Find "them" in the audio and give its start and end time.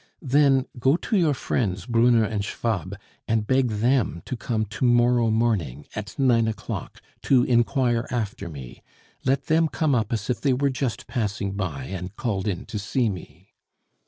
3.67-4.23, 9.45-9.67